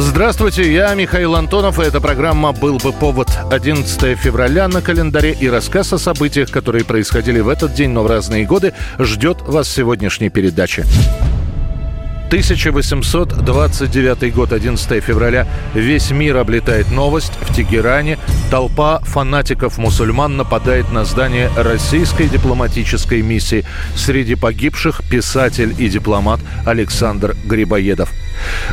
[0.00, 5.48] Здравствуйте, я Михаил Антонов, и эта программа «Был бы повод» 11 февраля на календаре и
[5.48, 10.28] рассказ о событиях, которые происходили в этот день, но в разные годы, ждет вас сегодняшней
[10.28, 10.84] передачи.
[12.28, 15.48] 1829 год, 11 февраля.
[15.74, 17.32] Весь мир облетает новость.
[17.40, 18.20] В Тегеране
[18.52, 23.64] толпа фанатиков-мусульман нападает на здание российской дипломатической миссии.
[23.96, 28.12] Среди погибших писатель и дипломат Александр Грибоедов.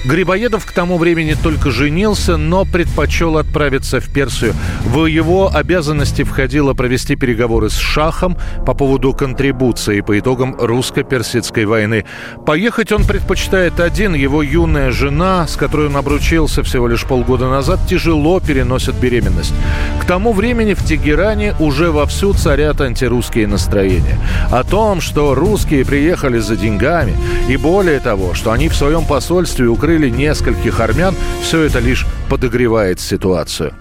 [0.04, 4.54] Грибоедов к тому времени только женился, но предпочел отправиться в Персию.
[4.84, 12.06] В его обязанности входило провести переговоры с Шахом по поводу контрибуции по итогам русско-персидской войны.
[12.46, 14.14] Поехать он предпочитает один.
[14.14, 19.54] Его юная жена, с которой он обручился всего лишь полгода назад, тяжело переносит беременность.
[20.02, 24.20] К тому времени в Тегеране уже вовсю царят антирусские настроения.
[24.52, 27.16] О том, что русские приехали за деньгами,
[27.48, 32.06] и более того, что они в своем посольстве посольстве укрыли нескольких армян, все это лишь
[32.30, 33.74] подогревает ситуацию.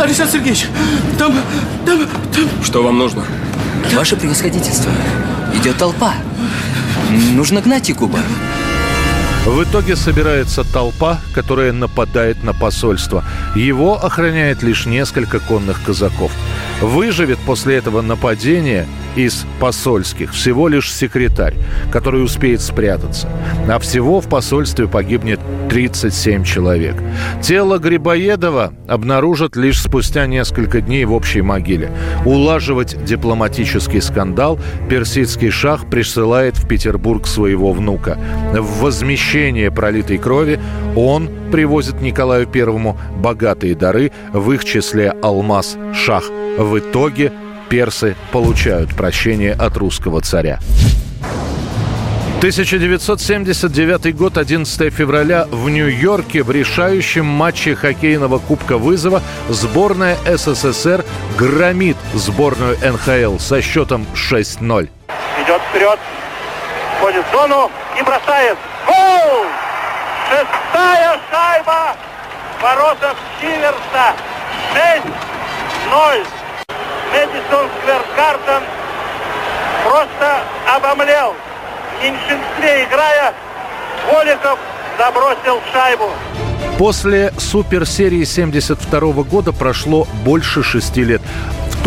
[0.00, 0.66] Александр Сергеевич,
[1.18, 1.34] там,
[1.84, 2.48] там, там...
[2.62, 3.24] Что вам нужно?
[3.94, 4.90] Ваше превосходительство,
[5.54, 6.14] идет толпа.
[7.34, 8.18] Нужно гнать Якуба.
[9.44, 13.24] В итоге собирается толпа, которая нападает на посольство.
[13.54, 16.32] Его охраняет лишь несколько конных казаков.
[16.80, 18.86] Выживет после этого нападения
[19.18, 21.54] из посольских всего лишь секретарь,
[21.90, 23.28] который успеет спрятаться.
[23.68, 26.94] А всего в посольстве погибнет 37 человек.
[27.42, 31.90] Тело Грибоедова обнаружат лишь спустя несколько дней в общей могиле.
[32.24, 34.58] Улаживать дипломатический скандал
[34.88, 38.18] персидский шах присылает в Петербург своего внука.
[38.52, 40.60] В возмещение пролитой крови
[40.94, 46.30] он привозит Николаю Первому богатые дары, в их числе алмаз шах.
[46.58, 47.32] В итоге
[47.68, 50.58] персы получают прощение от русского царя.
[52.38, 61.04] 1979 год, 11 февраля в Нью-Йорке в решающем матче хоккейного Кубка Вызова сборная СССР
[61.36, 64.88] громит сборную НХЛ со счетом 6-0.
[65.42, 65.98] Идет вперед,
[66.98, 68.56] входит в зону и бросает.
[68.86, 69.46] Гол!
[70.28, 71.96] Шестая шайба
[72.62, 74.14] воротах Сиверса.
[75.90, 76.37] 6-0.
[77.48, 78.62] Мэдисон Сквер Гарден
[79.84, 80.42] просто
[80.76, 81.34] обомлел.
[81.98, 83.34] В меньшинстве играя,
[84.10, 84.58] Голиков
[84.98, 86.10] забросил шайбу.
[86.78, 91.22] После суперсерии 72 года прошло больше шести лет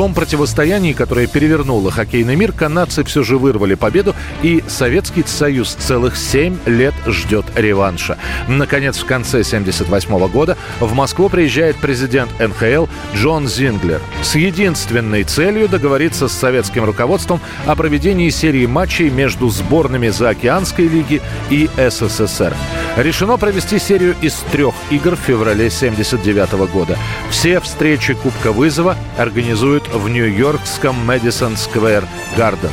[0.02, 6.18] том противостоянии, которое перевернуло хоккейный мир, канадцы все же вырвали победу, и Советский Союз целых
[6.18, 8.18] семь лет ждет реванша.
[8.48, 15.70] Наконец, в конце 1978 года в Москву приезжает президент НХЛ Джон Зинглер с единственной целью
[15.70, 22.56] договориться с советским руководством о проведении серии матчей между сборными Заокеанской лиги и СССР.
[22.98, 26.98] Решено провести серию из трех игр в феврале 1979 года.
[27.30, 32.04] Все встречи Кубка вызова организуют в нью-йоркском Мэдисон Сквер
[32.36, 32.72] Гарден.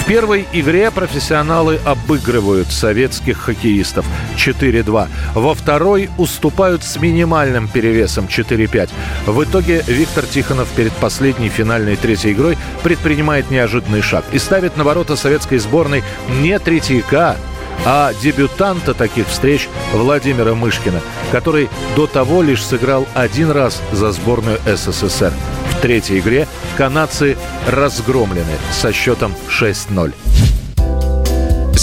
[0.00, 4.06] В первой игре профессионалы обыгрывают советских хоккеистов
[4.36, 5.08] 4-2.
[5.34, 8.90] Во второй уступают с минимальным перевесом 4-5.
[9.26, 14.84] В итоге Виктор Тихонов перед последней финальной третьей игрой предпринимает неожиданный шаг и ставит на
[14.84, 16.04] ворота советской сборной
[16.40, 17.36] не третьяка,
[17.84, 21.00] а дебютанта таких встреч Владимира Мышкина,
[21.32, 25.32] который до того лишь сыграл один раз за сборную СССР.
[25.70, 30.14] В третьей игре канадцы разгромлены со счетом 6-0.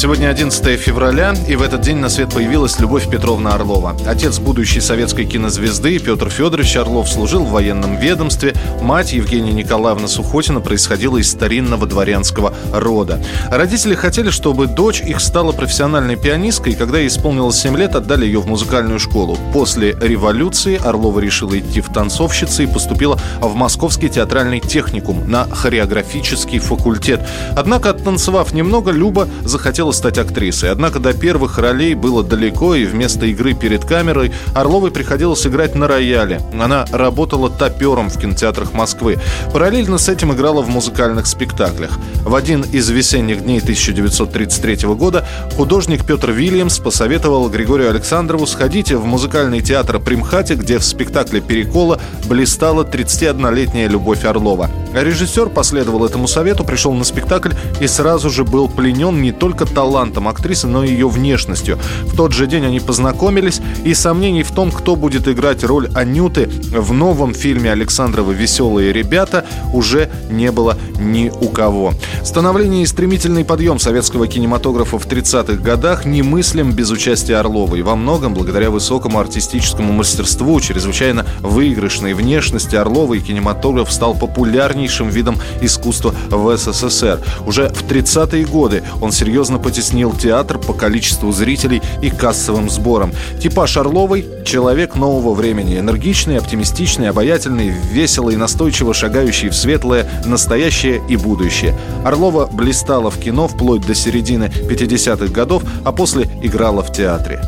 [0.03, 3.95] Сегодня 11 февраля, и в этот день на свет появилась Любовь Петровна Орлова.
[4.05, 8.53] Отец будущей советской кинозвезды Петр Федорович Орлов служил в военном ведомстве.
[8.81, 13.23] Мать Евгения Николаевна Сухотина происходила из старинного дворянского рода.
[13.49, 18.25] Родители хотели, чтобы дочь их стала профессиональной пианисткой, и когда ей исполнилось 7 лет, отдали
[18.25, 19.37] ее в музыкальную школу.
[19.53, 26.59] После революции Орлова решила идти в танцовщицы и поступила в Московский театральный техникум на хореографический
[26.59, 27.21] факультет.
[27.55, 30.71] Однако, оттанцевав немного, Люба захотела хотела стать актрисой.
[30.71, 35.87] Однако до первых ролей было далеко, и вместо игры перед камерой Орловой приходилось играть на
[35.87, 36.41] рояле.
[36.59, 39.19] Она работала топером в кинотеатрах Москвы.
[39.53, 41.91] Параллельно с этим играла в музыкальных спектаклях.
[42.25, 49.05] В один из весенних дней 1933 года художник Петр Вильямс посоветовал Григорию Александрову сходить в
[49.05, 54.69] музыкальный театр Примхате, где в спектакле «Перекола» блистала 31-летняя Любовь Орлова.
[54.93, 57.51] Режиссер последовал этому совету, пришел на спектакль
[57.81, 59.82] и сразу же был пленен не только талантом
[60.27, 61.77] актрисы, но и ее внешностью.
[62.03, 66.49] В тот же день они познакомились, и сомнений в том, кто будет играть роль Анюты
[66.71, 71.93] в новом фильме Александрова «Веселые ребята» уже не было ни у кого.
[72.23, 77.81] Становление и стремительный подъем советского кинематографа в 30-х годах немыслим без участия Орловой.
[77.81, 86.13] Во многом благодаря высокому артистическому мастерству, чрезвычайно выигрышной внешности Орловой кинематограф стал популярнейшим видом искусства
[86.29, 87.19] в СССР.
[87.45, 93.11] Уже в 30-е годы он серьезно потеснил театр по количеству зрителей и кассовым сборам.
[93.41, 101.01] Типаж Орловой– человек нового времени, энергичный, оптимистичный, обаятельный, весело и настойчиво шагающий в светлое настоящее
[101.09, 101.75] и будущее.
[102.05, 107.41] Орлова блистала в кино вплоть до середины 50-х годов, а после играла в театре.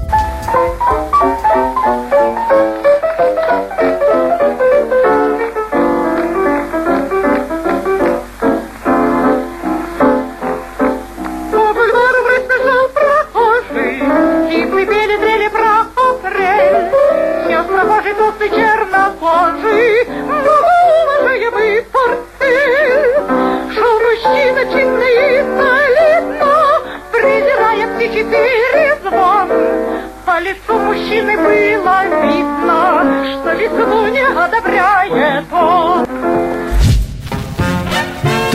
[14.75, 15.25] Четыре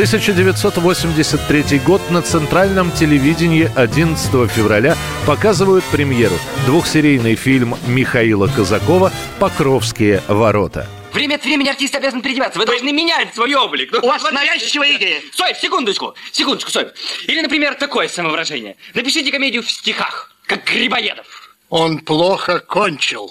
[0.00, 6.37] 1983 год на центральном телевидении 11 февраля показывают премьеру.
[6.64, 10.88] Двухсерийный фильм Михаила Казакова «Покровские ворота».
[11.12, 12.58] Время от времени артист обязан переодеваться.
[12.58, 13.91] Вы должны менять свой облик.
[13.93, 15.20] Ну, У вас навязчивая идея.
[15.35, 16.87] Стой, секундочку, секундочку, стой.
[17.26, 18.76] Или, например, такое самовыражение.
[18.94, 21.26] Напишите комедию в стихах, как Грибоедов.
[21.69, 23.31] Он плохо кончил.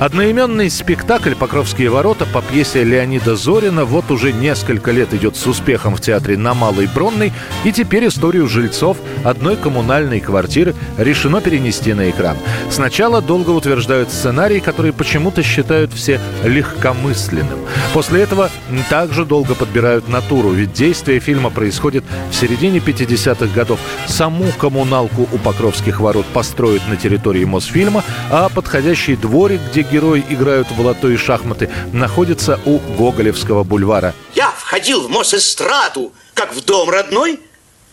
[0.00, 5.94] Одноименный спектакль «Покровские ворота» по пьесе Леонида Зорина вот уже несколько лет идет с успехом
[5.94, 12.08] в театре на Малой Бронной, и теперь историю жильцов одной коммунальной квартиры решено перенести на
[12.08, 12.38] экран.
[12.70, 17.58] Сначала долго утверждают сценарий, который почему-то считают все легкомысленным.
[17.92, 18.48] После этого
[18.88, 23.78] также долго подбирают натуру, ведь действие фильма происходит в середине 50-х годов.
[24.06, 27.70] Саму коммуналку у Покровских ворот построят на территории Мосфильма,
[28.00, 34.14] фильма, а подходящий дворик, где герои играют в лото и шахматы, находится у Гоголевского бульвара.
[34.34, 37.40] Я входил в Мосэстраду, как в дом родной,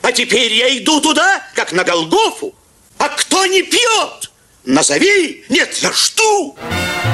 [0.02, 2.54] а теперь я иду туда, как на Голгофу.
[2.98, 4.32] А кто не пьет?
[4.66, 5.46] Назови!
[5.50, 6.58] Нет, я жду!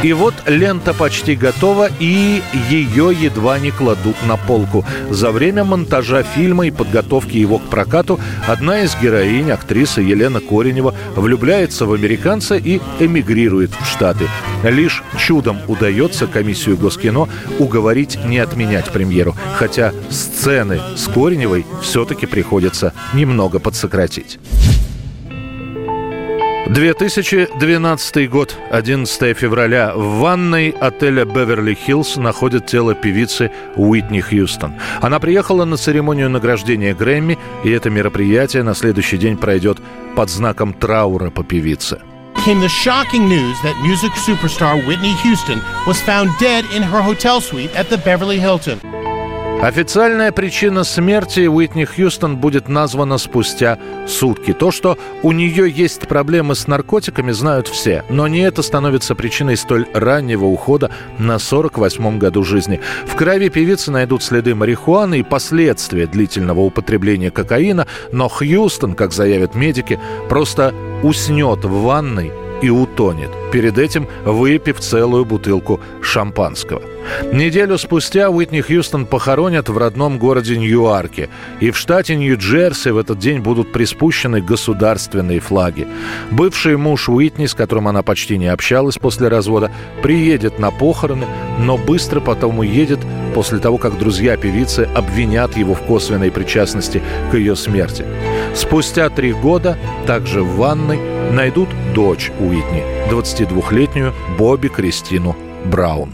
[0.02, 4.86] И вот лента почти готова, и ее едва не кладут на полку.
[5.10, 10.94] За время монтажа фильма и подготовки его к прокату одна из героинь, актриса Елена Коренева,
[11.16, 14.28] влюбляется в американца и эмигрирует в Штаты.
[14.64, 17.30] Лишь чудом удается комиссию Госкино
[17.60, 24.40] уговорить не отменять премьеру, хотя сцены с Кореневой все-таки приходится немного подсократить.
[26.68, 29.94] 2012 год, 11 февраля.
[29.94, 34.74] В ванной отеля «Беверли-Хиллз» находят тело певицы Уитни Хьюстон.
[35.02, 39.80] Она приехала на церемонию награждения Грэмми, и это мероприятие на следующий день пройдет
[40.16, 42.00] под знаком траура по певице.
[42.46, 47.40] came the shocking news that music superstar Whitney Houston was found dead in her hotel
[47.40, 49.03] suite at the Beverly Hilton.
[49.64, 53.80] Официальная причина смерти Уитни Хьюстон будет названа спустя
[54.10, 54.52] сутки.
[54.52, 58.04] То, что у нее есть проблемы с наркотиками, знают все.
[58.10, 62.82] Но не это становится причиной столь раннего ухода на 48-м году жизни.
[63.06, 67.88] В крови певицы найдут следы марихуаны и последствия длительного употребления кокаина.
[68.12, 75.26] Но Хьюстон, как заявят медики, просто уснет в ванной и утонет, перед этим выпив целую
[75.26, 76.82] бутылку шампанского.
[77.34, 81.30] Неделю спустя Уитни Хьюстон похоронят в родном городе Ньюарке.
[81.60, 85.86] И в штате Нью-Джерси в этот день будут приспущены государственные флаги.
[86.32, 89.70] Бывший муж Уитни, с которым она почти не общалась после развода,
[90.02, 91.26] приедет на похороны,
[91.60, 93.00] но быстро потом уедет
[93.36, 98.06] после того, как друзья певицы обвинят его в косвенной причастности к ее смерти.
[98.56, 99.78] Спустя три года,
[100.08, 101.00] также в ванной,
[101.34, 105.36] найдут дочь Уитни, 22-летнюю Бобби Кристину
[105.66, 106.14] Браун.